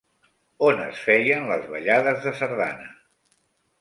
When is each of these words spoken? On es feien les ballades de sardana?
On 0.69 0.81
es 0.85 1.03
feien 1.09 1.45
les 1.51 1.69
ballades 1.75 2.25
de 2.25 2.33
sardana? 2.41 2.89